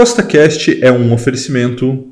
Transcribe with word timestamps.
CostaCast 0.00 0.82
é 0.82 0.90
um 0.90 1.12
oferecimento 1.12 2.08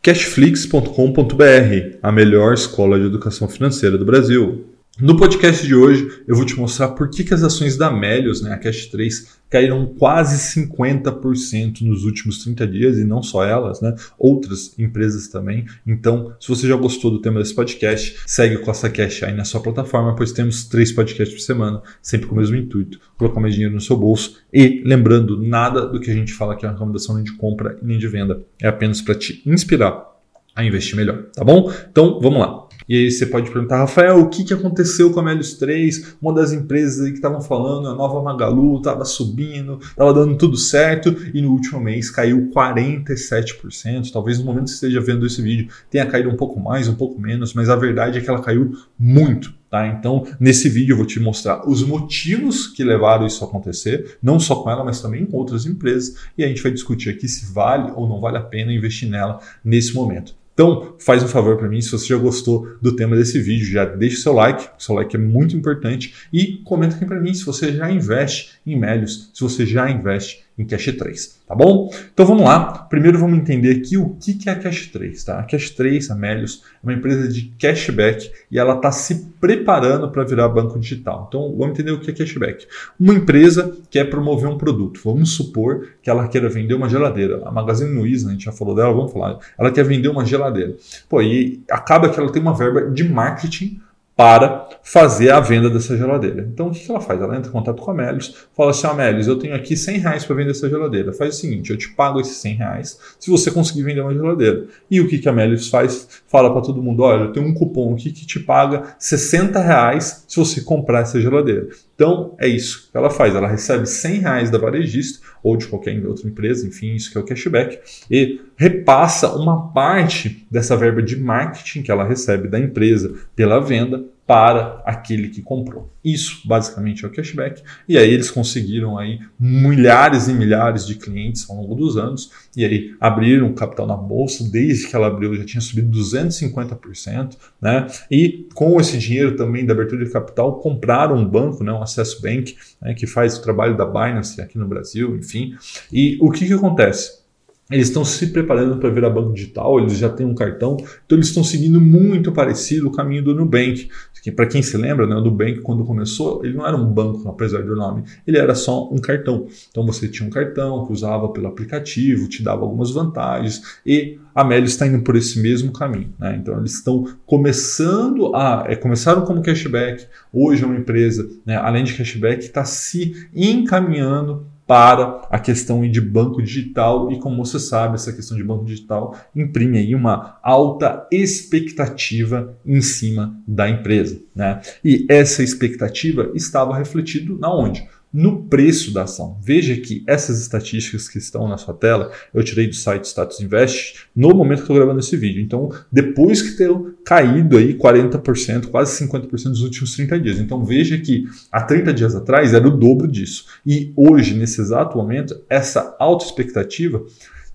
cashflix.com.br, 0.00 1.98
a 2.02 2.10
melhor 2.10 2.54
escola 2.54 2.98
de 2.98 3.04
educação 3.04 3.46
financeira 3.46 3.98
do 3.98 4.06
Brasil. 4.06 4.64
No 4.98 5.14
podcast 5.14 5.66
de 5.66 5.74
hoje, 5.74 6.22
eu 6.26 6.34
vou 6.34 6.46
te 6.46 6.58
mostrar 6.58 6.88
por 6.88 7.10
que, 7.10 7.22
que 7.22 7.34
as 7.34 7.42
ações 7.42 7.76
da 7.76 7.90
Melios, 7.90 8.40
né, 8.40 8.54
a 8.54 8.56
Cash 8.56 8.86
3, 8.86 9.40
caíram 9.50 9.84
quase 9.84 10.58
50% 10.58 11.82
nos 11.82 12.02
últimos 12.04 12.42
30 12.42 12.66
dias, 12.66 12.98
e 12.98 13.04
não 13.04 13.22
só 13.22 13.44
elas, 13.44 13.82
né, 13.82 13.94
outras 14.18 14.72
empresas 14.78 15.28
também. 15.28 15.66
Então, 15.86 16.32
se 16.40 16.48
você 16.48 16.66
já 16.66 16.74
gostou 16.76 17.10
do 17.10 17.20
tema 17.20 17.40
desse 17.40 17.54
podcast, 17.54 18.16
segue 18.26 18.56
o 18.56 18.62
Costa 18.62 18.88
Cash 18.88 19.22
aí 19.24 19.34
na 19.34 19.44
sua 19.44 19.60
plataforma, 19.60 20.16
pois 20.16 20.32
temos 20.32 20.64
três 20.64 20.90
podcasts 20.90 21.36
por 21.36 21.44
semana, 21.44 21.82
sempre 22.00 22.26
com 22.26 22.34
o 22.34 22.38
mesmo 22.38 22.56
intuito, 22.56 22.98
colocar 23.18 23.38
mais 23.38 23.52
dinheiro 23.52 23.74
no 23.74 23.82
seu 23.82 23.98
bolso. 23.98 24.38
E, 24.50 24.82
lembrando, 24.82 25.38
nada 25.42 25.86
do 25.86 26.00
que 26.00 26.10
a 26.10 26.14
gente 26.14 26.32
fala 26.32 26.54
aqui 26.54 26.64
é 26.64 26.68
uma 26.68 26.72
recomendação 26.72 27.16
nem 27.16 27.24
de 27.24 27.34
compra 27.34 27.78
nem 27.82 27.98
de 27.98 28.08
venda, 28.08 28.40
é 28.62 28.66
apenas 28.66 29.02
para 29.02 29.14
te 29.14 29.42
inspirar 29.44 30.06
a 30.54 30.64
investir 30.64 30.96
melhor, 30.96 31.24
tá 31.34 31.44
bom? 31.44 31.70
Então, 31.90 32.18
vamos 32.18 32.40
lá. 32.40 32.65
E 32.88 32.94
aí 32.94 33.10
você 33.10 33.26
pode 33.26 33.50
perguntar, 33.50 33.78
Rafael, 33.78 34.20
o 34.20 34.28
que, 34.28 34.44
que 34.44 34.54
aconteceu 34.54 35.12
com 35.12 35.18
a 35.18 35.22
Melios 35.22 35.54
3? 35.54 36.16
Uma 36.22 36.32
das 36.32 36.52
empresas 36.52 37.04
aí 37.04 37.10
que 37.10 37.16
estavam 37.16 37.40
falando, 37.40 37.88
a 37.88 37.94
nova 37.94 38.22
Magalu, 38.22 38.78
estava 38.78 39.04
subindo, 39.04 39.80
estava 39.80 40.14
dando 40.14 40.36
tudo 40.36 40.56
certo 40.56 41.14
e 41.34 41.42
no 41.42 41.50
último 41.50 41.80
mês 41.80 42.10
caiu 42.10 42.48
47%. 42.54 44.12
Talvez 44.12 44.38
no 44.38 44.44
momento 44.44 44.64
que 44.64 44.70
você 44.70 44.86
esteja 44.86 45.00
vendo 45.00 45.26
esse 45.26 45.42
vídeo 45.42 45.68
tenha 45.90 46.06
caído 46.06 46.30
um 46.30 46.36
pouco 46.36 46.60
mais, 46.60 46.86
um 46.86 46.94
pouco 46.94 47.20
menos, 47.20 47.54
mas 47.54 47.68
a 47.68 47.74
verdade 47.74 48.18
é 48.18 48.20
que 48.20 48.30
ela 48.30 48.40
caiu 48.40 48.72
muito. 48.96 49.52
Tá? 49.68 49.88
Então, 49.88 50.24
nesse 50.38 50.68
vídeo 50.68 50.92
eu 50.92 50.96
vou 50.96 51.06
te 51.06 51.18
mostrar 51.18 51.68
os 51.68 51.82
motivos 51.82 52.68
que 52.68 52.84
levaram 52.84 53.26
isso 53.26 53.42
a 53.44 53.48
acontecer, 53.48 54.16
não 54.22 54.38
só 54.38 54.62
com 54.62 54.70
ela, 54.70 54.84
mas 54.84 55.02
também 55.02 55.26
com 55.26 55.36
outras 55.36 55.66
empresas, 55.66 56.14
e 56.38 56.44
a 56.44 56.48
gente 56.48 56.62
vai 56.62 56.70
discutir 56.70 57.10
aqui 57.10 57.26
se 57.26 57.52
vale 57.52 57.90
ou 57.96 58.08
não 58.08 58.20
vale 58.20 58.38
a 58.38 58.42
pena 58.42 58.72
investir 58.72 59.08
nela 59.08 59.40
nesse 59.64 59.92
momento. 59.92 60.36
Então, 60.56 60.94
faz 60.98 61.22
um 61.22 61.28
favor 61.28 61.58
para 61.58 61.68
mim, 61.68 61.82
se 61.82 61.92
você 61.92 62.06
já 62.06 62.16
gostou 62.16 62.66
do 62.80 62.96
tema 62.96 63.14
desse 63.14 63.38
vídeo, 63.38 63.66
já 63.66 63.84
deixa 63.84 64.16
o 64.16 64.20
seu 64.20 64.32
like, 64.32 64.70
o 64.78 64.82
seu 64.82 64.94
like 64.94 65.14
é 65.14 65.18
muito 65.18 65.54
importante, 65.54 66.14
e 66.32 66.62
comenta 66.64 66.96
aqui 66.96 67.04
para 67.04 67.20
mim 67.20 67.34
se 67.34 67.44
você 67.44 67.74
já 67.74 67.90
investe 67.92 68.52
em 68.66 68.74
Melios, 68.74 69.30
se 69.34 69.42
você 69.42 69.66
já 69.66 69.90
investe 69.90 70.45
em 70.58 70.64
Cash 70.64 70.86
3, 70.96 71.40
tá 71.46 71.54
bom? 71.54 71.90
Então 72.12 72.24
vamos 72.24 72.42
lá. 72.42 72.86
Primeiro 72.88 73.18
vamos 73.18 73.38
entender 73.38 73.72
aqui 73.72 73.96
o 73.96 74.16
que 74.16 74.48
é 74.48 74.52
a 74.52 74.56
Cash 74.56 74.86
3, 74.86 75.24
tá? 75.24 75.38
A 75.38 75.42
Cash 75.42 75.70
3, 75.70 76.10
a 76.10 76.14
Melios, 76.14 76.62
é 76.82 76.86
uma 76.86 76.94
empresa 76.94 77.28
de 77.28 77.52
cashback 77.58 78.30
e 78.50 78.58
ela 78.58 78.76
está 78.76 78.90
se 78.90 79.26
preparando 79.38 80.10
para 80.10 80.24
virar 80.24 80.48
banco 80.48 80.78
digital. 80.78 81.26
Então 81.28 81.54
vamos 81.56 81.78
entender 81.78 81.92
o 81.92 82.00
que 82.00 82.10
é 82.10 82.14
cashback. 82.14 82.66
Uma 82.98 83.14
empresa 83.14 83.76
quer 83.90 84.08
promover 84.08 84.48
um 84.48 84.56
produto. 84.56 85.00
Vamos 85.04 85.32
supor 85.32 85.88
que 86.02 86.08
ela 86.08 86.26
queira 86.26 86.48
vender 86.48 86.74
uma 86.74 86.88
geladeira. 86.88 87.42
A 87.44 87.50
Magazine 87.52 87.94
Luiza, 87.94 88.28
a 88.28 88.32
gente 88.32 88.44
já 88.44 88.52
falou 88.52 88.74
dela, 88.74 88.94
vamos 88.94 89.12
falar. 89.12 89.38
Ela 89.58 89.70
quer 89.70 89.84
vender 89.84 90.08
uma 90.08 90.24
geladeira. 90.24 90.74
Pô, 91.08 91.20
e 91.20 91.62
acaba 91.70 92.08
que 92.08 92.18
ela 92.18 92.32
tem 92.32 92.40
uma 92.40 92.54
verba 92.54 92.90
de 92.90 93.04
marketing 93.04 93.80
para 94.16 94.66
fazer 94.82 95.30
a 95.30 95.40
venda 95.40 95.68
dessa 95.68 95.94
geladeira. 95.94 96.48
Então 96.50 96.68
o 96.68 96.70
que 96.70 96.90
ela 96.90 97.00
faz? 97.00 97.20
Ela 97.20 97.36
entra 97.36 97.50
em 97.50 97.52
contato 97.52 97.82
com 97.82 97.90
a 97.90 97.94
Melios, 97.94 98.34
fala 98.56 98.70
assim, 98.70 98.86
Melios, 98.94 99.26
eu 99.26 99.38
tenho 99.38 99.54
aqui 99.54 99.76
100 99.76 99.98
reais 99.98 100.24
para 100.24 100.34
vender 100.34 100.52
essa 100.52 100.68
geladeira. 100.70 101.12
Faz 101.12 101.36
o 101.36 101.38
seguinte, 101.38 101.70
eu 101.70 101.76
te 101.76 101.90
pago 101.90 102.18
esses 102.18 102.38
100 102.38 102.54
reais 102.54 102.98
se 103.20 103.30
você 103.30 103.50
conseguir 103.50 103.82
vender 103.82 104.00
uma 104.00 104.14
geladeira. 104.14 104.64
E 104.90 105.00
o 105.02 105.08
que, 105.08 105.18
que 105.18 105.28
a 105.28 105.32
Melios 105.32 105.68
faz? 105.68 106.08
Fala 106.26 106.50
para 106.50 106.62
todo 106.62 106.82
mundo, 106.82 107.02
olha, 107.02 107.24
eu 107.24 107.32
tenho 107.32 107.46
um 107.46 107.52
cupom 107.52 107.92
aqui 107.92 108.10
que 108.10 108.24
te 108.24 108.40
paga 108.40 108.94
60 108.98 109.60
reais 109.60 110.24
se 110.26 110.36
você 110.36 110.62
comprar 110.62 111.00
essa 111.00 111.20
geladeira. 111.20 111.68
Então 111.96 112.36
é 112.38 112.46
isso 112.46 112.90
que 112.92 112.96
ela 112.96 113.08
faz, 113.08 113.34
ela 113.34 113.48
recebe 113.48 113.86
100 113.86 114.20
reais 114.20 114.50
da 114.50 114.58
varejista 114.58 115.26
ou 115.42 115.56
de 115.56 115.66
qualquer 115.66 116.06
outra 116.06 116.28
empresa, 116.28 116.66
enfim, 116.66 116.94
isso 116.94 117.10
que 117.10 117.16
é 117.16 117.20
o 117.20 117.24
cashback, 117.24 117.78
e 118.10 118.40
repassa 118.54 119.34
uma 119.34 119.72
parte 119.72 120.46
dessa 120.50 120.76
verba 120.76 121.02
de 121.02 121.16
marketing 121.16 121.82
que 121.82 121.90
ela 121.90 122.04
recebe 122.04 122.48
da 122.48 122.60
empresa 122.60 123.14
pela 123.34 123.58
venda 123.58 124.04
para 124.26 124.82
aquele 124.84 125.28
que 125.28 125.40
comprou. 125.40 125.88
Isso 126.04 126.46
basicamente 126.46 127.04
é 127.04 127.08
o 127.08 127.12
cashback. 127.12 127.62
E 127.88 127.96
aí 127.96 128.10
eles 128.12 128.30
conseguiram 128.30 128.98
aí 128.98 129.20
milhares 129.38 130.26
e 130.26 130.32
milhares 130.32 130.84
de 130.84 130.96
clientes 130.96 131.48
ao 131.48 131.56
longo 131.56 131.76
dos 131.76 131.96
anos. 131.96 132.30
E 132.56 132.64
aí 132.64 132.94
abriram 133.00 133.52
capital 133.54 133.86
na 133.86 133.96
bolsa, 133.96 134.48
desde 134.50 134.88
que 134.88 134.96
ela 134.96 135.06
abriu 135.06 135.34
já 135.36 135.44
tinha 135.44 135.60
subido 135.60 135.96
250%, 135.96 137.36
né? 137.60 137.86
E 138.10 138.48
com 138.54 138.80
esse 138.80 138.98
dinheiro 138.98 139.36
também 139.36 139.64
da 139.64 139.72
abertura 139.72 140.04
de 140.04 140.10
capital 140.10 140.58
compraram 140.58 141.16
um 141.16 141.28
banco, 141.28 141.62
né, 141.62 141.72
um 141.72 141.82
Access 141.82 142.20
Bank, 142.20 142.56
né, 142.80 142.94
que 142.94 143.06
faz 143.06 143.36
o 143.36 143.42
trabalho 143.42 143.76
da 143.76 143.84
Binance 143.84 144.40
aqui 144.40 144.58
no 144.58 144.66
Brasil, 144.66 145.16
enfim. 145.16 145.54
E 145.92 146.18
o 146.20 146.30
que 146.30 146.46
que 146.46 146.52
acontece? 146.52 147.25
Eles 147.68 147.88
estão 147.88 148.04
se 148.04 148.28
preparando 148.28 148.76
para 148.76 148.90
virar 148.90 149.10
banco 149.10 149.32
digital, 149.32 149.80
eles 149.80 149.98
já 149.98 150.08
têm 150.08 150.24
um 150.24 150.34
cartão, 150.36 150.76
então 151.04 151.18
eles 151.18 151.26
estão 151.26 151.42
seguindo 151.42 151.80
muito 151.80 152.30
parecido 152.30 152.86
o 152.86 152.92
caminho 152.92 153.24
do 153.24 153.34
Nubank. 153.34 153.88
Para 154.34 154.46
quem 154.46 154.60
se 154.60 154.76
lembra, 154.76 155.06
né, 155.06 155.14
o 155.14 155.20
Nubank 155.20 155.60
quando 155.60 155.84
começou, 155.84 156.44
ele 156.44 156.54
não 156.54 156.66
era 156.66 156.76
um 156.76 156.86
banco, 156.86 157.28
apesar 157.28 157.62
do 157.62 157.74
nome, 157.74 158.04
ele 158.26 158.38
era 158.38 158.54
só 158.54 158.88
um 158.92 158.98
cartão. 158.98 159.46
Então 159.70 159.84
você 159.84 160.08
tinha 160.08 160.26
um 160.26 160.30
cartão 160.30 160.86
que 160.86 160.92
usava 160.92 161.28
pelo 161.28 161.48
aplicativo, 161.48 162.28
te 162.28 162.42
dava 162.42 162.62
algumas 162.62 162.90
vantagens 162.90 163.80
e 163.84 164.18
a 164.34 164.44
Meli 164.44 164.66
está 164.66 164.86
indo 164.86 165.02
por 165.02 165.16
esse 165.16 165.40
mesmo 165.40 165.72
caminho. 165.72 166.12
Né? 166.18 166.38
Então 166.40 166.58
eles 166.58 166.74
estão 166.74 167.04
começando 167.24 168.34
a. 168.34 168.64
É, 168.68 168.76
começaram 168.76 169.22
como 169.22 169.42
cashback, 169.42 170.06
hoje 170.32 170.62
é 170.62 170.66
uma 170.66 170.76
empresa, 170.76 171.28
né, 171.44 171.56
além 171.56 171.84
de 171.84 171.94
cashback, 171.94 172.44
está 172.44 172.64
se 172.64 173.28
encaminhando 173.34 174.46
para 174.66 175.22
a 175.30 175.38
questão 175.38 175.88
de 175.88 176.00
banco 176.00 176.42
digital 176.42 177.12
e 177.12 177.20
como 177.20 177.44
você 177.44 177.60
sabe, 177.60 177.94
essa 177.94 178.12
questão 178.12 178.36
de 178.36 178.42
banco 178.42 178.64
digital 178.64 179.16
imprime 179.34 179.78
aí 179.78 179.94
uma 179.94 180.38
alta 180.42 181.06
expectativa 181.10 182.56
em 182.66 182.80
cima 182.80 183.38
da 183.46 183.68
empresa, 183.70 184.20
né? 184.34 184.60
E 184.84 185.06
essa 185.08 185.42
expectativa 185.42 186.32
estava 186.34 186.76
refletido 186.76 187.38
na 187.38 187.54
onde? 187.54 187.86
No 188.12 188.44
preço 188.44 188.92
da 188.92 189.02
ação. 189.02 189.38
Veja 189.42 189.76
que 189.76 190.02
essas 190.06 190.40
estatísticas 190.40 191.08
que 191.08 191.18
estão 191.18 191.46
na 191.48 191.58
sua 191.58 191.74
tela, 191.74 192.10
eu 192.32 192.42
tirei 192.42 192.66
do 192.66 192.74
site 192.74 193.04
Status 193.04 193.40
Invest 193.40 194.06
no 194.14 194.30
momento 194.30 194.58
que 194.58 194.62
estou 194.62 194.76
gravando 194.76 195.00
esse 195.00 195.16
vídeo. 195.16 195.42
Então, 195.42 195.70
depois 195.90 196.40
que 196.40 196.56
ter 196.56 196.70
caído 197.04 197.56
aí 197.56 197.74
40%, 197.74 198.68
quase 198.68 199.04
50% 199.06 199.30
nos 199.46 199.62
últimos 199.62 199.94
30 199.94 200.18
dias. 200.20 200.38
Então, 200.38 200.64
veja 200.64 200.98
que 200.98 201.24
há 201.52 201.62
30 201.62 201.92
dias 201.92 202.14
atrás 202.14 202.54
era 202.54 202.66
o 202.66 202.76
dobro 202.76 203.06
disso. 203.06 203.46
E 203.66 203.92
hoje, 203.96 204.34
nesse 204.34 204.60
exato 204.60 204.96
momento, 204.96 205.38
essa 205.48 205.94
alta 205.98 206.24
expectativa 206.24 207.04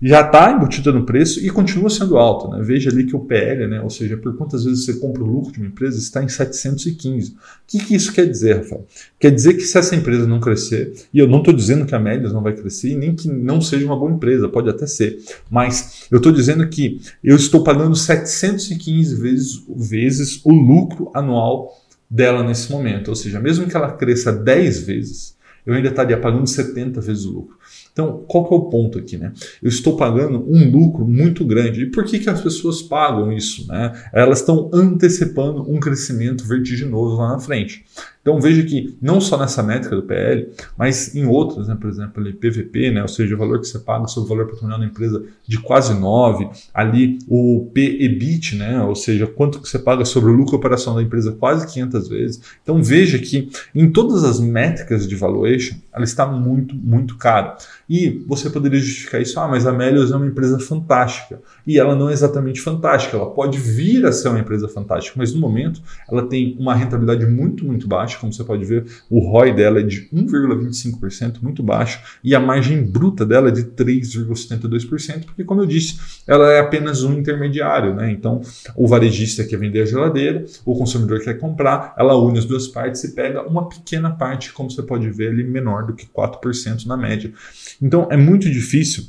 já 0.02 0.20
está 0.22 0.50
embutida 0.50 0.90
no 0.90 1.06
preço 1.06 1.38
e 1.38 1.48
continua 1.48 1.88
sendo 1.88 2.18
alta. 2.18 2.48
Né? 2.48 2.62
Veja 2.64 2.90
ali 2.90 3.04
que 3.04 3.14
o 3.14 3.20
PL, 3.20 3.68
né? 3.68 3.80
ou 3.80 3.88
seja, 3.88 4.16
por 4.16 4.36
quantas 4.36 4.64
vezes 4.64 4.84
você 4.84 4.94
compra 4.94 5.22
o 5.22 5.26
lucro 5.26 5.52
de 5.52 5.60
uma 5.60 5.68
empresa, 5.68 5.96
está 5.96 6.24
em 6.24 6.28
715. 6.28 7.30
O 7.30 7.36
que, 7.68 7.78
que 7.78 7.94
isso 7.94 8.12
quer 8.12 8.26
dizer, 8.26 8.56
Rafael? 8.56 8.84
Quer 9.20 9.30
dizer 9.30 9.54
que 9.54 9.60
se 9.60 9.78
essa 9.78 9.94
empresa 9.94 10.26
não 10.26 10.40
crescer, 10.40 10.92
e 11.14 11.20
eu 11.20 11.28
não 11.28 11.38
estou 11.38 11.54
dizendo 11.54 11.86
que 11.86 11.94
a 11.94 12.00
Médias 12.00 12.32
não 12.32 12.42
vai 12.42 12.52
crescer, 12.52 12.96
nem 12.96 13.14
que 13.14 13.28
não 13.28 13.60
seja 13.60 13.86
uma 13.86 13.96
boa 13.96 14.10
empresa, 14.10 14.48
pode 14.48 14.68
até 14.68 14.88
ser, 14.88 15.18
mas 15.48 16.08
eu 16.10 16.16
estou 16.16 16.32
dizendo 16.32 16.68
que 16.68 17.00
eu 17.22 17.36
estou 17.36 17.62
pagando 17.62 17.94
715 17.94 19.14
vezes, 19.14 19.62
vezes 19.68 20.40
o 20.44 20.52
lucro 20.52 21.12
anual 21.14 21.80
dela 22.10 22.42
nesse 22.42 22.72
momento. 22.72 23.08
Ou 23.08 23.14
seja, 23.14 23.38
mesmo 23.38 23.66
que 23.68 23.76
ela 23.76 23.92
cresça 23.92 24.32
10 24.32 24.80
vezes, 24.80 25.36
eu 25.64 25.74
ainda 25.74 25.88
estaria 25.88 26.18
pagando 26.18 26.48
70 26.48 27.00
vezes 27.00 27.24
o 27.24 27.30
lucro. 27.30 27.56
Então, 27.92 28.24
qual 28.26 28.48
que 28.48 28.54
é 28.54 28.56
o 28.56 28.62
ponto 28.62 28.98
aqui, 28.98 29.18
né? 29.18 29.32
Eu 29.62 29.68
estou 29.68 29.96
pagando 29.96 30.44
um 30.48 30.70
lucro 30.70 31.06
muito 31.06 31.44
grande. 31.44 31.82
E 31.82 31.90
por 31.90 32.04
que, 32.04 32.18
que 32.18 32.30
as 32.30 32.40
pessoas 32.40 32.80
pagam 32.80 33.30
isso, 33.30 33.66
né? 33.68 33.92
Elas 34.12 34.40
estão 34.40 34.70
antecipando 34.72 35.70
um 35.70 35.78
crescimento 35.78 36.44
vertiginoso 36.44 37.16
lá 37.16 37.32
na 37.32 37.38
frente. 37.38 37.84
Então 38.22 38.40
veja 38.40 38.62
que 38.62 38.96
não 39.02 39.20
só 39.20 39.36
nessa 39.36 39.64
métrica 39.64 39.96
do 39.96 40.02
PL, 40.04 40.48
mas 40.78 41.14
em 41.14 41.26
outras, 41.26 41.66
né, 41.66 41.76
por 41.78 41.90
exemplo, 41.90 42.22
ali, 42.22 42.32
PVP, 42.32 42.92
né, 42.92 43.02
ou 43.02 43.08
seja, 43.08 43.34
o 43.34 43.38
valor 43.38 43.60
que 43.60 43.66
você 43.66 43.80
paga 43.80 44.06
sobre 44.06 44.26
o 44.26 44.36
valor 44.36 44.48
patrimonial 44.48 44.78
da 44.78 44.86
empresa 44.86 45.24
de 45.46 45.58
quase 45.58 45.92
9, 45.92 46.48
ali 46.72 47.18
o 47.26 47.68
PEBIT, 47.74 48.54
né, 48.54 48.80
ou 48.80 48.94
seja, 48.94 49.26
quanto 49.26 49.60
que 49.60 49.68
você 49.68 49.76
paga 49.76 50.04
sobre 50.04 50.30
o 50.30 50.34
lucro 50.34 50.56
operacional 50.56 51.00
da 51.00 51.02
empresa 51.02 51.32
quase 51.32 51.66
500 51.66 52.08
vezes. 52.08 52.40
Então 52.62 52.80
veja 52.80 53.18
que 53.18 53.50
em 53.74 53.90
todas 53.90 54.22
as 54.22 54.38
métricas 54.38 55.08
de 55.08 55.16
valuation, 55.16 55.74
ela 55.92 56.04
está 56.04 56.24
muito, 56.24 56.76
muito 56.76 57.16
cara. 57.16 57.56
E 57.90 58.22
você 58.28 58.48
poderia 58.48 58.78
justificar 58.78 59.20
isso, 59.20 59.38
ah, 59.40 59.48
mas 59.48 59.66
a 59.66 59.72
Melios 59.72 60.12
é 60.12 60.16
uma 60.16 60.26
empresa 60.26 60.60
fantástica. 60.60 61.40
E 61.66 61.78
ela 61.78 61.96
não 61.96 62.08
é 62.08 62.12
exatamente 62.12 62.60
fantástica, 62.60 63.16
ela 63.16 63.30
pode 63.30 63.58
vir 63.58 64.06
a 64.06 64.12
ser 64.12 64.28
uma 64.28 64.38
empresa 64.38 64.68
fantástica, 64.68 65.16
mas 65.18 65.34
no 65.34 65.40
momento 65.40 65.82
ela 66.08 66.22
tem 66.28 66.56
uma 66.58 66.74
rentabilidade 66.74 67.26
muito, 67.26 67.64
muito 67.64 67.88
baixa 67.88 68.11
como 68.18 68.32
você 68.32 68.44
pode 68.44 68.64
ver, 68.64 68.84
o 69.10 69.20
ROI 69.20 69.54
dela 69.54 69.80
é 69.80 69.82
de 69.82 70.08
1,25%, 70.12 71.42
muito 71.42 71.62
baixo, 71.62 72.00
e 72.22 72.34
a 72.34 72.40
margem 72.40 72.82
bruta 72.82 73.24
dela 73.24 73.48
é 73.48 73.52
de 73.52 73.64
3,72%, 73.64 75.24
porque, 75.26 75.44
como 75.44 75.60
eu 75.62 75.66
disse, 75.66 75.98
ela 76.26 76.50
é 76.50 76.60
apenas 76.60 77.02
um 77.02 77.12
intermediário. 77.12 77.94
Né? 77.94 78.10
Então, 78.10 78.40
o 78.76 78.86
varejista 78.86 79.44
quer 79.44 79.58
vender 79.58 79.82
a 79.82 79.86
geladeira, 79.86 80.44
o 80.64 80.76
consumidor 80.76 81.20
quer 81.20 81.38
comprar, 81.38 81.94
ela 81.98 82.16
une 82.16 82.38
as 82.38 82.44
duas 82.44 82.68
partes 82.68 83.04
e 83.04 83.14
pega 83.14 83.42
uma 83.42 83.68
pequena 83.68 84.10
parte, 84.10 84.52
como 84.52 84.70
você 84.70 84.82
pode 84.82 85.08
ver 85.10 85.30
ali, 85.30 85.44
menor 85.44 85.86
do 85.86 85.94
que 85.94 86.06
4% 86.06 86.86
na 86.86 86.96
média. 86.96 87.32
Então, 87.80 88.08
é 88.10 88.16
muito 88.16 88.50
difícil 88.50 89.06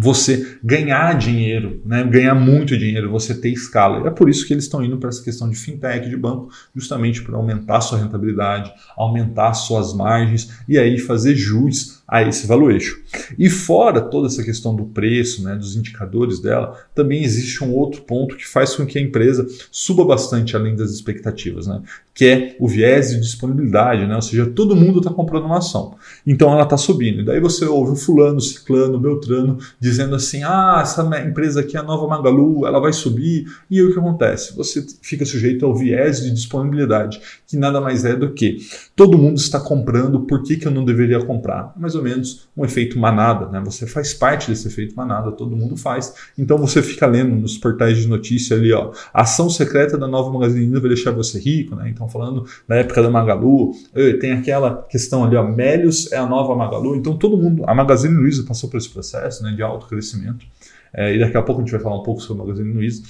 você 0.00 0.58
ganhar 0.62 1.16
dinheiro, 1.16 1.80
né? 1.84 2.02
ganhar 2.04 2.34
muito 2.34 2.76
dinheiro, 2.76 3.10
você 3.10 3.34
ter 3.34 3.50
escala. 3.50 4.06
É 4.06 4.10
por 4.10 4.28
isso 4.28 4.46
que 4.46 4.52
eles 4.52 4.64
estão 4.64 4.82
indo 4.82 4.98
para 4.98 5.08
essa 5.08 5.22
questão 5.22 5.48
de 5.48 5.56
fintech, 5.56 6.08
de 6.08 6.16
banco, 6.16 6.50
justamente 6.74 7.22
para 7.22 7.36
aumentar 7.36 7.80
sua 7.80 7.98
rentabilidade, 7.98 8.72
aumentar 8.96 9.54
suas 9.54 9.94
margens 9.94 10.50
e 10.68 10.78
aí 10.78 10.98
fazer 10.98 11.34
jus 11.36 12.02
a 12.06 12.22
esse 12.22 12.46
valuation. 12.46 12.96
E 13.38 13.48
fora 13.48 14.00
toda 14.00 14.26
essa 14.26 14.42
questão 14.42 14.74
do 14.74 14.84
preço, 14.84 15.42
né, 15.42 15.56
dos 15.56 15.74
indicadores 15.74 16.38
dela, 16.38 16.78
também 16.94 17.24
existe 17.24 17.64
um 17.64 17.72
outro 17.72 18.02
ponto 18.02 18.36
que 18.36 18.46
faz 18.46 18.74
com 18.74 18.84
que 18.84 18.98
a 18.98 19.02
empresa 19.02 19.46
suba 19.70 20.04
bastante 20.04 20.54
além 20.54 20.76
das 20.76 20.90
expectativas, 20.90 21.66
né, 21.66 21.80
que 22.14 22.24
é 22.26 22.56
o 22.60 22.68
viés 22.68 23.10
de 23.10 23.20
disponibilidade, 23.20 24.06
né, 24.06 24.14
ou 24.14 24.22
seja, 24.22 24.46
todo 24.46 24.76
mundo 24.76 24.98
está 24.98 25.10
comprando 25.10 25.46
uma 25.46 25.58
ação, 25.58 25.96
então 26.26 26.52
ela 26.52 26.64
está 26.64 26.76
subindo. 26.76 27.20
E 27.20 27.24
daí 27.24 27.40
você 27.40 27.64
ouve 27.64 27.92
o 27.92 27.96
fulano, 27.96 28.40
ciclano, 28.40 28.98
beltrano 28.98 29.58
dizendo 29.80 30.14
assim, 30.14 30.42
ah, 30.42 30.80
essa 30.82 31.02
empresa 31.26 31.60
aqui, 31.60 31.76
a 31.76 31.82
nova 31.82 32.06
Magalu, 32.06 32.66
ela 32.66 32.80
vai 32.80 32.92
subir. 32.92 33.46
E 33.70 33.78
aí 33.78 33.82
o 33.82 33.92
que 33.92 33.98
acontece? 33.98 34.56
Você 34.56 34.84
fica 35.02 35.24
sujeito 35.24 35.64
ao 35.64 35.74
viés 35.74 36.22
de 36.22 36.30
disponibilidade, 36.30 37.20
que 37.46 37.56
nada 37.56 37.80
mais 37.80 38.04
é 38.04 38.14
do 38.14 38.32
que 38.32 38.58
todo 38.94 39.18
mundo 39.18 39.38
está 39.38 39.58
comprando, 39.58 40.20
por 40.20 40.42
que, 40.42 40.56
que 40.56 40.66
eu 40.66 40.72
não 40.72 40.84
deveria 40.84 41.20
comprar? 41.24 41.72
Mais 41.94 41.96
ou 41.96 42.02
menos 42.02 42.48
um 42.56 42.64
efeito 42.64 42.98
manada, 42.98 43.48
né? 43.48 43.60
Você 43.64 43.86
faz 43.86 44.12
parte 44.12 44.50
desse 44.50 44.66
efeito 44.66 44.94
manada, 44.96 45.30
todo 45.32 45.56
mundo 45.56 45.76
faz. 45.76 46.14
Então 46.36 46.58
você 46.58 46.82
fica 46.82 47.06
lendo 47.06 47.34
nos 47.34 47.56
portais 47.56 47.98
de 47.98 48.08
notícia 48.08 48.56
ali, 48.56 48.72
ó, 48.72 48.92
ação 49.12 49.48
secreta 49.48 49.96
da 49.96 50.06
nova 50.06 50.30
Magazine 50.32 50.72
vai 50.78 50.88
deixar 50.88 51.12
você 51.12 51.38
rico, 51.38 51.74
né? 51.76 51.88
Então 51.88 52.08
falando 52.08 52.44
da 52.66 52.76
época 52.76 53.02
da 53.02 53.10
Magalu, 53.10 53.72
tem 54.20 54.32
aquela 54.32 54.82
questão 54.88 55.24
ali, 55.24 55.36
ó, 55.36 55.42
Melios 55.42 56.10
é 56.12 56.16
a 56.16 56.26
nova 56.26 56.54
Magalu. 56.54 56.96
Então 56.96 57.16
todo 57.16 57.36
mundo, 57.36 57.64
a 57.66 57.74
Magazine 57.74 58.14
Luiza 58.14 58.42
passou 58.44 58.68
por 58.68 58.76
esse 58.76 58.88
processo, 58.88 59.42
né, 59.42 59.52
de 59.52 59.62
alto 59.62 59.86
crescimento. 59.86 60.46
É, 60.92 61.14
e 61.14 61.18
daqui 61.18 61.36
a 61.36 61.42
pouco 61.42 61.60
a 61.60 61.64
gente 61.64 61.72
vai 61.72 61.80
falar 61.80 61.98
um 61.98 62.02
pouco 62.02 62.20
sobre 62.20 62.42
o 62.42 62.46
Magazine 62.46 62.72
Luiza. 62.72 63.02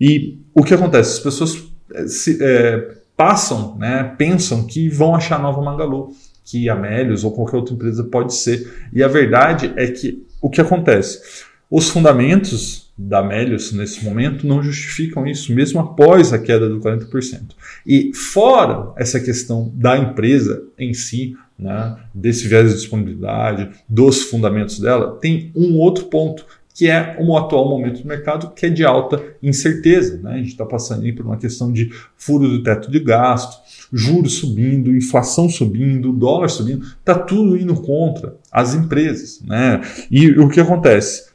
E 0.00 0.38
o 0.54 0.62
que 0.62 0.74
acontece? 0.74 1.14
As 1.14 1.18
pessoas 1.18 1.64
é, 1.92 2.06
se, 2.06 2.38
é, 2.40 2.94
passam, 3.16 3.76
né, 3.76 4.14
pensam 4.16 4.64
que 4.66 4.88
vão 4.88 5.14
achar 5.14 5.36
a 5.36 5.42
nova 5.42 5.60
Magalu, 5.60 6.10
que 6.44 6.68
a 6.68 6.76
Melios 6.76 7.24
ou 7.24 7.32
qualquer 7.32 7.56
outra 7.56 7.74
empresa 7.74 8.04
pode 8.04 8.34
ser. 8.34 8.88
E 8.92 9.02
a 9.02 9.08
verdade 9.08 9.72
é 9.76 9.86
que 9.86 10.24
o 10.40 10.50
que 10.50 10.60
acontece? 10.60 11.44
Os 11.70 11.88
fundamentos 11.88 12.92
da 12.96 13.22
Melios 13.22 13.72
nesse 13.72 14.04
momento 14.04 14.46
não 14.46 14.62
justificam 14.62 15.26
isso, 15.26 15.52
mesmo 15.52 15.80
após 15.80 16.32
a 16.32 16.38
queda 16.38 16.68
do 16.68 16.78
40%. 16.80 17.40
E 17.86 18.12
fora 18.14 18.92
essa 18.96 19.18
questão 19.18 19.72
da 19.74 19.96
empresa 19.98 20.62
em 20.78 20.94
si, 20.94 21.36
né, 21.58 21.96
desse 22.14 22.46
viés 22.46 22.68
de 22.68 22.76
disponibilidade, 22.76 23.70
dos 23.88 24.22
fundamentos 24.22 24.78
dela, 24.78 25.18
tem 25.20 25.50
um 25.56 25.76
outro 25.78 26.04
ponto 26.04 26.46
que 26.74 26.90
é 26.90 27.16
o 27.20 27.38
atual 27.38 27.68
momento 27.68 28.02
do 28.02 28.08
mercado, 28.08 28.52
que 28.52 28.66
é 28.66 28.68
de 28.68 28.84
alta 28.84 29.22
incerteza. 29.40 30.20
Né? 30.20 30.32
A 30.32 30.36
gente 30.38 30.48
está 30.48 30.66
passando 30.66 31.10
por 31.14 31.24
uma 31.24 31.36
questão 31.36 31.72
de 31.72 31.90
furo 32.16 32.48
do 32.48 32.62
teto 32.64 32.90
de 32.90 32.98
gasto, 32.98 33.56
juros 33.92 34.34
subindo, 34.34 34.94
inflação 34.94 35.48
subindo, 35.48 36.12
dólar 36.12 36.48
subindo, 36.48 36.84
está 36.84 37.14
tudo 37.14 37.56
indo 37.56 37.74
contra 37.76 38.36
as 38.50 38.74
empresas. 38.74 39.40
Né? 39.46 39.80
E 40.10 40.30
o 40.32 40.48
que 40.48 40.58
acontece? 40.58 41.33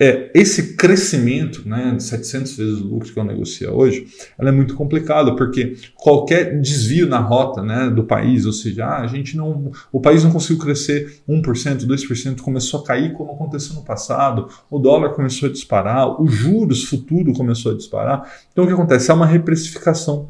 É, 0.00 0.30
esse 0.32 0.76
crescimento 0.76 1.68
né, 1.68 1.94
de 1.96 2.02
700 2.04 2.56
vezes 2.56 2.80
o 2.80 2.84
lucro 2.84 3.12
que 3.12 3.18
eu 3.18 3.24
negocio 3.24 3.72
hoje, 3.72 4.06
ela 4.38 4.50
é 4.50 4.52
muito 4.52 4.74
complicado, 4.74 5.34
porque 5.34 5.76
qualquer 5.96 6.60
desvio 6.60 7.08
na 7.08 7.18
rota 7.18 7.62
né, 7.62 7.90
do 7.90 8.04
país, 8.04 8.46
ou 8.46 8.52
seja, 8.52 8.86
ah, 8.86 9.02
a 9.02 9.06
gente 9.08 9.36
não, 9.36 9.72
o 9.90 10.00
país 10.00 10.22
não 10.22 10.30
conseguiu 10.30 10.62
crescer 10.62 11.20
1%, 11.28 11.84
2%, 11.84 12.40
começou 12.40 12.80
a 12.80 12.84
cair 12.84 13.12
como 13.12 13.32
aconteceu 13.32 13.74
no 13.74 13.82
passado, 13.82 14.48
o 14.70 14.78
dólar 14.78 15.10
começou 15.14 15.48
a 15.48 15.52
disparar, 15.52 16.22
os 16.22 16.32
juros 16.32 16.84
futuro 16.84 17.32
começou 17.32 17.72
a 17.72 17.76
disparar. 17.76 18.32
Então 18.52 18.64
o 18.64 18.66
que 18.66 18.72
acontece? 18.72 19.10
É 19.10 19.14
uma 19.14 19.26
reprecificação 19.26 20.28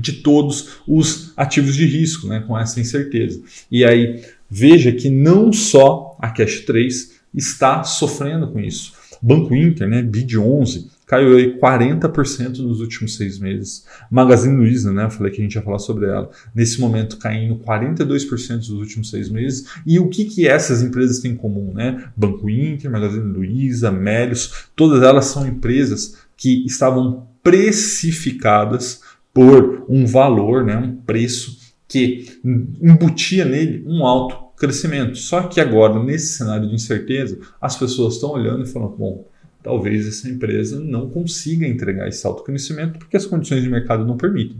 de 0.00 0.14
todos 0.14 0.80
os 0.88 1.32
ativos 1.36 1.76
de 1.76 1.86
risco, 1.86 2.26
né, 2.26 2.42
com 2.46 2.58
essa 2.58 2.80
incerteza. 2.80 3.40
E 3.70 3.84
aí, 3.84 4.24
veja 4.50 4.90
que 4.90 5.08
não 5.08 5.52
só 5.52 6.16
a 6.18 6.30
Cash 6.30 6.60
3 6.60 7.13
está 7.34 7.82
sofrendo 7.82 8.48
com 8.48 8.60
isso. 8.60 8.92
Banco 9.20 9.54
Inter, 9.54 9.88
né, 9.88 10.02
BID 10.02 10.36
11, 10.36 10.90
caiu 11.06 11.36
aí 11.36 11.58
40% 11.58 12.58
nos 12.58 12.80
últimos 12.80 13.16
seis 13.16 13.38
meses. 13.38 13.86
Magazine 14.10 14.54
Luiza, 14.54 14.92
né, 14.92 15.04
eu 15.04 15.10
falei 15.10 15.32
que 15.32 15.40
a 15.40 15.44
gente 15.44 15.54
ia 15.54 15.62
falar 15.62 15.78
sobre 15.78 16.06
ela, 16.06 16.30
nesse 16.54 16.78
momento 16.80 17.16
caindo 17.16 17.56
42% 17.56 18.56
nos 18.56 18.70
últimos 18.70 19.10
seis 19.10 19.30
meses. 19.30 19.66
E 19.86 19.98
o 19.98 20.08
que, 20.08 20.26
que 20.26 20.46
essas 20.46 20.82
empresas 20.82 21.20
têm 21.20 21.32
em 21.32 21.36
comum? 21.36 21.72
Né? 21.72 22.04
Banco 22.16 22.50
Inter, 22.50 22.90
Magazine 22.90 23.32
Luiza, 23.32 23.90
Melios, 23.90 24.66
todas 24.76 25.02
elas 25.02 25.24
são 25.26 25.46
empresas 25.46 26.18
que 26.36 26.64
estavam 26.66 27.26
precificadas 27.42 29.00
por 29.32 29.84
um 29.88 30.06
valor, 30.06 30.64
né, 30.64 30.76
um 30.76 30.94
preço 30.94 31.63
que 31.88 32.26
embutia 32.44 33.44
nele 33.44 33.84
um 33.86 34.06
alto 34.06 34.44
crescimento. 34.56 35.16
Só 35.16 35.42
que 35.42 35.60
agora, 35.60 36.02
nesse 36.02 36.38
cenário 36.38 36.68
de 36.68 36.74
incerteza, 36.74 37.38
as 37.60 37.76
pessoas 37.76 38.14
estão 38.14 38.30
olhando 38.30 38.62
e 38.64 38.66
falando: 38.66 38.96
bom, 38.96 39.26
talvez 39.62 40.06
essa 40.06 40.28
empresa 40.28 40.78
não 40.80 41.08
consiga 41.08 41.66
entregar 41.66 42.08
esse 42.08 42.26
alto 42.26 42.42
crescimento 42.42 42.98
porque 42.98 43.16
as 43.16 43.26
condições 43.26 43.62
de 43.62 43.68
mercado 43.68 44.04
não 44.04 44.16
permitem. 44.16 44.56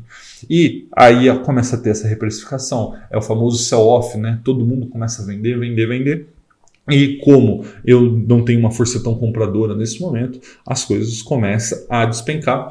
E 0.48 0.86
aí 0.96 1.26
começa 1.40 1.76
a 1.76 1.78
ter 1.78 1.90
essa 1.90 2.08
reprecificação, 2.08 2.94
é 3.10 3.16
o 3.16 3.22
famoso 3.22 3.58
sell-off, 3.58 4.16
né? 4.18 4.40
Todo 4.42 4.64
mundo 4.64 4.86
começa 4.86 5.22
a 5.22 5.26
vender, 5.26 5.58
vender, 5.58 5.86
vender. 5.86 6.28
E 6.90 7.16
como 7.24 7.64
eu 7.84 8.02
não 8.02 8.44
tenho 8.44 8.60
uma 8.60 8.70
força 8.70 9.02
tão 9.02 9.14
compradora 9.14 9.74
nesse 9.74 10.00
momento, 10.00 10.38
as 10.66 10.84
coisas 10.84 11.22
começam 11.22 11.78
a 11.88 12.04
despencar 12.04 12.68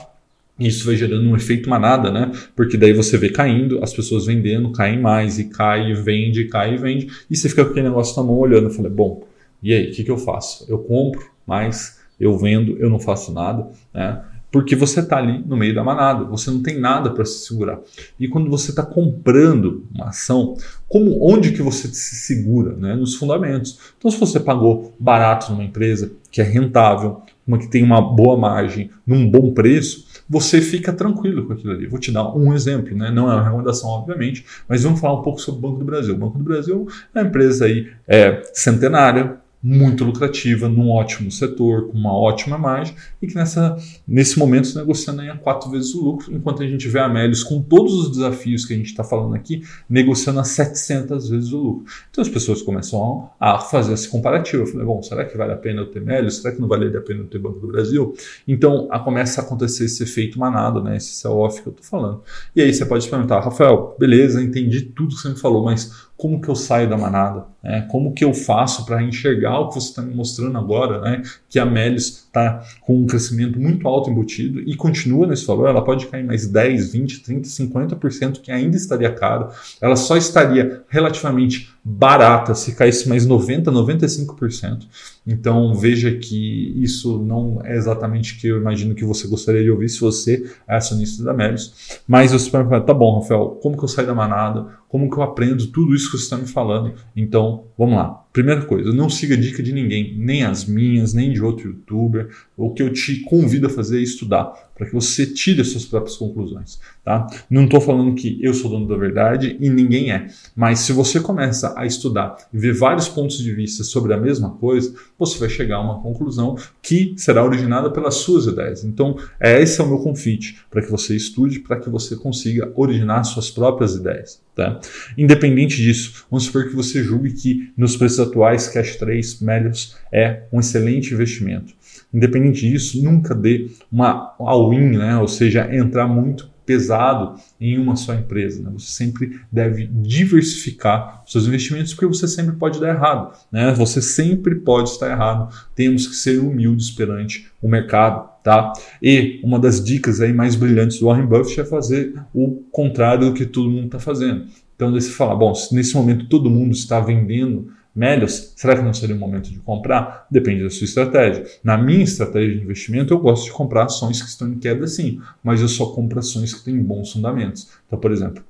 isso 0.60 0.86
vai 0.86 0.96
gerando 0.96 1.28
um 1.28 1.36
efeito 1.36 1.70
manada, 1.70 2.12
né? 2.12 2.32
Porque 2.56 2.78
daí 2.78 2.94
você 2.94 3.18
vê 3.18 3.30
caindo, 3.30 3.84
as 3.84 3.94
pessoas 3.94 4.26
vendendo, 4.26 4.72
caem 4.72 5.02
mais, 5.02 5.40
e 5.40 5.46
cai, 5.46 5.94
vende, 5.94 6.46
cai 6.46 6.76
e 6.76 6.78
vende, 6.78 7.08
e 7.30 7.36
você 7.36 7.50
fica 7.50 7.64
com 7.66 7.72
aquele 7.72 7.88
negócio 7.88 8.16
na 8.22 8.28
mão 8.28 8.38
olhando. 8.38 8.68
Eu 8.68 8.72
falei, 8.72 8.92
bom, 8.92 9.24
e 9.62 9.74
aí, 9.74 9.90
o 9.90 9.94
que, 9.94 10.04
que 10.04 10.12
eu 10.12 10.18
faço? 10.18 10.66
Eu 10.70 10.80
compro 10.80 11.26
mais, 11.48 12.00
eu 12.20 12.38
vendo, 12.38 12.78
eu 12.78 12.90
não 12.90 13.00
faço 13.00 13.34
nada, 13.34 13.68
né? 13.94 14.22
Porque 14.54 14.76
você 14.76 15.00
está 15.00 15.18
ali 15.18 15.44
no 15.44 15.58
meio 15.58 15.74
da 15.74 15.84
manada, 15.84 16.26
você 16.26 16.52
não 16.52 16.62
tem 16.62 16.80
nada 16.80 17.10
para 17.10 17.26
se 17.26 17.48
segurar. 17.48 17.80
E 18.20 18.28
quando 18.28 18.52
você 18.52 18.70
está 18.70 18.84
comprando 18.84 19.88
uma 19.92 20.10
ação, 20.10 20.56
como 20.88 21.28
onde 21.28 21.54
que 21.54 21.62
você 21.64 21.88
se 21.88 22.16
segura? 22.18 22.76
Né? 22.76 22.94
Nos 22.94 23.16
fundamentos. 23.16 23.80
Então, 23.98 24.12
se 24.12 24.20
você 24.20 24.40
pagou 24.40 24.94
barato 25.00 25.52
numa 25.52 25.64
empresa 25.64 26.12
que 26.30 26.40
é 26.40 26.44
rentável, 26.44 27.24
uma 27.48 27.58
que 27.58 27.68
tem 27.68 27.82
uma 27.82 28.00
boa 28.00 28.38
margem, 28.38 28.92
num 29.08 29.28
bom 29.28 29.52
preço, 29.52 30.06
você 30.30 30.62
fica 30.62 30.92
tranquilo 30.94 31.46
com 31.46 31.54
aquilo 31.54 31.74
ali. 31.74 31.88
Vou 31.88 32.00
te 32.00 32.12
dar 32.12 32.36
um 32.36 32.54
exemplo, 32.54 32.96
né? 32.96 33.12
não 33.12 33.30
é 33.32 33.36
uma 33.36 33.44
recomendação, 33.44 33.90
obviamente, 33.90 34.46
mas 34.68 34.84
vamos 34.84 35.00
falar 35.00 35.20
um 35.20 35.22
pouco 35.22 35.40
sobre 35.40 35.60
o 35.60 35.62
Banco 35.62 35.80
do 35.80 35.86
Brasil. 35.86 36.16
O 36.16 36.18
Banco 36.18 36.38
do 36.38 36.44
Brasil 36.44 36.88
é 37.14 37.20
uma 37.20 37.28
empresa 37.28 37.66
aí, 37.66 37.92
é, 38.08 38.42
centenária, 38.54 39.38
muito 39.64 40.04
lucrativa, 40.04 40.68
num 40.68 40.90
ótimo 40.90 41.32
setor, 41.32 41.88
com 41.88 41.98
uma 41.98 42.14
ótima 42.14 42.58
margem, 42.58 42.94
e 43.22 43.28
que 43.28 43.36
nessa, 43.36 43.78
nesse 44.06 44.38
momento 44.38 44.68
se 44.68 44.76
negociando 44.76 45.22
a 45.22 45.38
quatro 45.38 45.70
vezes 45.72 45.96
o 45.96 46.04
lucro, 46.04 46.36
enquanto 46.36 46.62
a 46.62 46.68
gente 46.68 46.86
vê 46.90 47.00
a 47.00 47.08
Melios 47.08 47.44
com 47.44 47.62
todos 47.62 47.94
os 47.94 48.12
desafios 48.12 48.66
que 48.66 48.74
a 48.74 48.76
gente 48.78 48.88
está 48.88 49.06
falando 49.06 49.36
aqui, 49.36 49.64
negociando 49.90 50.42
a 50.42 50.44
700 50.44 51.30
vezes 51.30 51.54
o 51.54 51.58
lucro. 51.58 51.86
Então 52.12 52.22
as 52.22 52.28
pessoas 52.28 52.62
começam 52.62 53.30
a 53.40 53.60
fazer 53.60 53.94
esse 53.94 54.10
comparativo. 54.10 54.64
Eu 54.64 54.68
falei, 54.68 54.86
bom, 54.86 55.02
será 55.02 55.24
que 55.24 55.38
vale 55.38 55.54
a 55.54 55.58
pena 55.58 55.80
eu 55.80 55.86
ter 55.86 56.02
Melios? 56.02 56.38
Será 56.38 56.54
que 56.54 56.60
não 56.60 56.68
vale 56.68 56.96
a 56.98 57.02
pena 57.02 57.22
eu 57.22 57.28
ter 57.28 57.40
Banco 57.40 57.60
do 57.60 57.68
Brasil? 57.68 58.14
Então 58.46 58.90
a, 58.92 59.00
começa 59.00 59.40
a 59.40 59.46
acontecer 59.46 59.86
esse 59.86 60.04
efeito 60.04 60.38
manada, 60.38 60.82
né? 60.82 60.98
esse 60.98 61.16
sell-off 61.16 61.62
que 61.62 61.68
eu 61.68 61.72
estou 61.72 61.86
falando. 61.86 62.22
E 62.54 62.62
aí 62.62 62.74
você 62.74 62.86
pode 62.86 63.08
perguntar, 63.10 63.40
Rafael, 63.40 63.96
beleza, 63.98 64.44
entendi 64.44 64.82
tudo 64.82 65.16
que 65.16 65.22
você 65.22 65.30
me 65.30 65.40
falou, 65.40 65.64
mas 65.64 66.12
como 66.16 66.40
que 66.40 66.48
eu 66.48 66.56
saio 66.56 66.90
da 66.90 66.98
manada? 66.98 67.46
Né? 67.62 67.88
Como 67.90 68.14
que 68.14 68.24
eu 68.24 68.34
faço 68.34 68.86
para 68.86 69.02
enxergar 69.02 69.60
o 69.60 69.70
que 69.70 69.76
você 69.76 69.90
está 69.90 70.02
me 70.02 70.14
mostrando 70.14 70.58
agora, 70.58 71.02
né? 71.02 71.22
que 71.50 71.60
a 71.60 71.66
Melis 71.66 72.26
está 72.26 72.64
com 72.82 72.98
um 72.98 73.08
crescimento 73.08 73.60
muito 73.60 73.88
alto 73.88 74.10
embutido 74.10 74.60
e 74.62 74.76
continua 74.76 75.28
nesse 75.28 75.46
valor, 75.46 75.70
ela 75.70 75.84
pode 75.84 76.08
cair 76.08 76.24
mais 76.24 76.48
10, 76.48 76.92
20, 76.94 77.24
30, 77.24 77.50
50%, 77.50 78.42
que 78.42 78.52
ainda 78.52 78.78
estaria 78.78 79.12
caro, 79.12 79.50
ela 79.82 79.96
só 79.96 80.16
estaria 80.16 80.84
relativamente 80.88 81.74
barata 81.84 82.56
se 82.56 82.76
caísse 82.76 83.10
mais 83.10 83.26
90, 83.26 83.72
95%. 83.72 84.84
Então 85.26 85.74
veja 85.74 86.12
que 86.12 86.74
isso 86.82 87.18
não 87.18 87.62
é 87.64 87.76
exatamente 87.76 88.34
o 88.34 88.40
que 88.40 88.48
eu 88.48 88.58
imagino 88.58 88.94
que 88.94 89.06
você 89.06 89.28
gostaria 89.28 89.64
de 89.64 89.72
ouvir 89.72 89.90
se 89.90 90.00
você 90.00 90.50
é 90.68 90.76
acionista 90.76 91.24
da 91.24 91.34
Melis. 91.34 92.02
Mas 92.08 92.32
você 92.32 92.50
vai 92.50 92.64
falar, 92.64 92.82
tá 92.82 92.94
bom, 92.94 93.20
Rafael, 93.20 93.58
como 93.62 93.78
que 93.78 93.84
eu 93.84 93.88
saio 93.88 94.08
da 94.08 94.14
manada? 94.14 94.68
Como 94.90 95.10
que 95.10 95.18
eu 95.18 95.24
aprendo 95.24 95.66
tudo 95.68 95.96
isso 95.96 96.12
que 96.12 96.18
você 96.18 96.24
está 96.24 96.38
me 96.38 96.48
falando? 96.48 96.94
Então, 97.16 97.66
vamos 97.78 97.96
lá. 97.96 98.23
Primeira 98.34 98.66
coisa, 98.66 98.92
não 98.92 99.12
siga 99.12 99.38
dica 99.38 99.62
de 99.62 99.72
ninguém, 99.72 100.16
nem 100.18 100.44
as 100.44 100.66
minhas, 100.66 101.14
nem 101.14 101.32
de 101.32 101.40
outro 101.40 101.68
youtuber. 101.68 102.30
O 102.58 102.74
que 102.74 102.82
eu 102.82 102.92
te 102.92 103.20
convido 103.20 103.68
a 103.68 103.70
fazer 103.70 104.00
é 104.00 104.02
estudar, 104.02 104.72
para 104.74 104.88
que 104.88 104.94
você 104.94 105.28
tire 105.28 105.62
as 105.62 105.68
suas 105.68 105.86
próprias 105.86 106.18
conclusões. 106.18 106.80
Tá? 107.06 107.28
Não 107.48 107.66
estou 107.66 107.80
falando 107.80 108.16
que 108.16 108.40
eu 108.42 108.52
sou 108.56 108.72
dono 108.72 108.88
da 108.88 108.98
verdade 108.98 109.56
e 109.60 109.70
ninguém 109.70 110.12
é, 110.12 110.26
mas 110.56 110.80
se 110.80 110.92
você 110.92 111.20
começa 111.20 111.76
a 111.78 111.86
estudar 111.86 112.36
e 112.52 112.58
ver 112.58 112.74
vários 112.74 113.08
pontos 113.08 113.38
de 113.38 113.54
vista 113.54 113.84
sobre 113.84 114.12
a 114.16 114.18
mesma 114.18 114.50
coisa, 114.50 114.96
você 115.20 115.38
vai 115.38 115.50
chegar 115.50 115.76
a 115.76 115.82
uma 115.82 116.02
conclusão 116.02 116.58
que 116.82 117.14
será 117.16 117.46
originada 117.46 117.92
pelas 117.92 118.16
suas 118.16 118.48
ideias. 118.48 118.84
Então, 118.84 119.16
esse 119.40 119.80
é 119.80 119.84
o 119.84 119.88
meu 119.88 120.00
convite 120.00 120.58
para 120.72 120.82
que 120.82 120.90
você 120.90 121.16
estude, 121.16 121.60
para 121.60 121.80
que 121.80 121.88
você 121.88 122.16
consiga 122.16 122.74
originar 122.76 123.24
suas 123.26 123.52
próprias 123.52 123.94
ideias. 123.94 124.42
Tá? 124.56 124.80
Independente 125.18 125.78
disso, 125.78 126.26
vamos 126.30 126.46
supor 126.46 126.70
que 126.70 126.76
você 126.76 127.04
julgue 127.04 127.32
que 127.32 127.72
nos 127.76 127.98
preços 127.98 128.20
atuais 128.20 128.68
Cash 128.68 128.98
3 128.98 129.42
Melios 129.42 129.98
é 130.12 130.44
um 130.52 130.60
excelente 130.60 131.12
investimento. 131.12 131.74
Independente 132.14 132.70
disso, 132.70 133.04
nunca 133.04 133.34
dê 133.34 133.72
uma 133.92 134.36
all-in, 134.38 134.98
né? 134.98 135.18
ou 135.18 135.28
seja, 135.28 135.76
entrar 135.76 136.08
muito 136.08 136.53
pesado 136.66 137.40
em 137.60 137.78
uma 137.78 137.96
só 137.96 138.14
empresa. 138.14 138.64
Né? 138.64 138.72
Você 138.74 138.92
sempre 138.92 139.40
deve 139.52 139.88
diversificar 139.88 141.24
seus 141.26 141.46
investimentos 141.48 141.94
porque 141.94 142.08
você 142.08 142.28
sempre 142.28 142.56
pode 142.56 142.80
dar 142.80 142.90
errado. 142.90 143.34
Né? 143.52 143.74
Você 143.74 144.02
sempre 144.02 144.56
pode 144.56 144.90
estar 144.90 145.10
errado. 145.10 145.54
Temos 145.76 146.08
que 146.08 146.16
ser 146.16 146.40
humildes 146.40 146.92
perante 146.92 147.48
o 147.62 147.68
mercado. 147.68 148.32
Tá? 148.44 148.74
E 149.02 149.40
uma 149.42 149.58
das 149.58 149.82
dicas 149.82 150.20
aí 150.20 150.34
mais 150.34 150.56
brilhantes 150.56 151.00
do 151.00 151.06
Warren 151.06 151.26
Buffett 151.26 151.62
é 151.62 151.66
fazer 151.66 152.14
o 152.34 152.62
contrário 152.72 153.30
do 153.30 153.34
que 153.34 153.46
todo 153.46 153.70
mundo 153.70 153.86
está 153.86 154.00
fazendo. 154.00 154.46
Então, 154.76 154.92
você 154.92 155.10
fala, 155.10 155.34
bom, 155.34 155.56
se 155.56 155.74
nesse 155.74 155.96
momento 155.96 156.28
todo 156.28 156.50
mundo 156.50 156.74
está 156.74 157.00
vendendo 157.00 157.70
Melios, 157.96 158.54
será 158.56 158.76
que 158.76 158.82
não 158.82 158.94
seria 158.94 159.16
o 159.16 159.20
momento 159.20 159.52
de 159.52 159.60
comprar? 159.60 160.26
Depende 160.30 160.64
da 160.64 160.70
sua 160.70 160.86
estratégia. 160.86 161.46
Na 161.64 161.78
minha 161.78 162.04
estratégia 162.04 162.56
de 162.56 162.64
investimento, 162.64 163.14
eu 163.14 163.20
gosto 163.20 163.46
de 163.46 163.52
comprar 163.52 163.86
ações 163.86 164.22
que 164.22 164.28
estão 164.28 164.50
em 164.50 164.58
queda 164.58 164.88
sim, 164.88 165.22
mas 165.44 165.62
eu 165.62 165.68
só 165.68 165.86
compro 165.88 166.20
ações 166.20 166.54
que 166.54 166.64
têm 166.64 166.82
bons 166.82 167.12
fundamentos. 167.12 167.70
Então, 167.88 168.00
por 168.00 168.12
exemplo, 168.12 168.44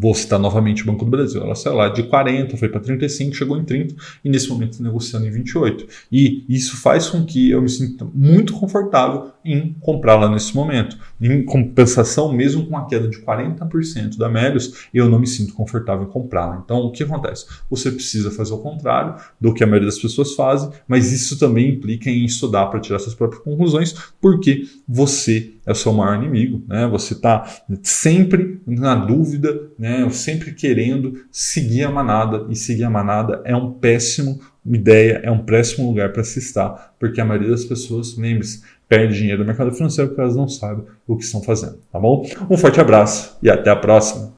Vou 0.00 0.14
citar 0.14 0.38
novamente 0.38 0.82
o 0.82 0.86
Banco 0.86 1.04
do 1.04 1.10
Brasil. 1.10 1.42
Ela 1.42 1.54
saiu 1.54 1.76
lá 1.76 1.88
de 1.88 2.04
40, 2.04 2.56
foi 2.56 2.68
para 2.68 2.80
35, 2.80 3.34
chegou 3.34 3.58
em 3.58 3.64
30 3.64 3.94
e 4.24 4.30
nesse 4.30 4.48
momento 4.48 4.82
negociando 4.82 5.26
em 5.26 5.30
28. 5.30 5.86
E 6.10 6.44
isso 6.48 6.76
faz 6.78 7.08
com 7.08 7.24
que 7.24 7.50
eu 7.50 7.60
me 7.60 7.68
sinta 7.68 8.06
muito 8.14 8.54
confortável 8.54 9.30
em 9.44 9.74
comprá-la 9.80 10.28
nesse 10.28 10.54
momento. 10.54 10.96
Em 11.20 11.44
compensação, 11.44 12.32
mesmo 12.32 12.66
com 12.66 12.76
a 12.76 12.86
queda 12.86 13.08
de 13.08 13.18
40% 13.18 14.16
da 14.16 14.28
Melios, 14.28 14.88
eu 14.92 15.08
não 15.08 15.18
me 15.18 15.26
sinto 15.26 15.52
confortável 15.52 16.06
em 16.06 16.10
comprá-la. 16.10 16.60
Então, 16.64 16.78
o 16.78 16.90
que 16.90 17.02
acontece? 17.02 17.46
Você 17.70 17.90
precisa 17.90 18.30
fazer 18.30 18.54
o 18.54 18.58
contrário 18.58 19.16
do 19.40 19.52
que 19.52 19.62
a 19.62 19.66
maioria 19.66 19.88
das 19.88 19.98
pessoas 19.98 20.34
fazem, 20.34 20.70
mas 20.88 21.12
isso 21.12 21.38
também 21.38 21.70
implica 21.70 22.08
em 22.08 22.24
estudar 22.24 22.66
para 22.66 22.80
tirar 22.80 22.98
suas 22.98 23.14
próprias 23.14 23.42
conclusões, 23.42 23.94
porque 24.20 24.64
você 24.88 25.52
é 25.66 25.72
o 25.72 25.74
seu 25.74 25.92
maior 25.92 26.16
inimigo, 26.16 26.62
né? 26.68 26.86
Você 26.88 27.14
está 27.14 27.48
sempre 27.82 28.60
na 28.66 28.94
dúvida, 28.94 29.70
né? 29.78 30.08
Sempre 30.10 30.52
querendo 30.52 31.24
seguir 31.30 31.84
a 31.84 31.90
manada 31.90 32.46
e 32.50 32.56
seguir 32.56 32.84
a 32.84 32.90
manada 32.90 33.40
é 33.44 33.56
um 33.56 33.72
péssimo 33.72 34.40
ideia, 34.66 35.20
é 35.22 35.30
um 35.30 35.44
péssimo 35.44 35.86
lugar 35.86 36.12
para 36.12 36.24
se 36.24 36.38
estar, 36.38 36.94
porque 36.98 37.20
a 37.20 37.24
maioria 37.24 37.50
das 37.50 37.64
pessoas, 37.64 38.16
lembre-se, 38.16 38.62
perde 38.88 39.14
dinheiro 39.14 39.40
no 39.40 39.46
mercado 39.46 39.72
financeiro 39.72 40.10
porque 40.10 40.20
elas 40.20 40.36
não 40.36 40.48
sabem 40.48 40.84
o 41.06 41.16
que 41.16 41.24
estão 41.24 41.42
fazendo, 41.42 41.78
tá 41.90 41.98
bom? 41.98 42.26
Um 42.48 42.56
forte 42.56 42.80
abraço 42.80 43.36
e 43.42 43.50
até 43.50 43.70
a 43.70 43.76
próxima. 43.76 44.32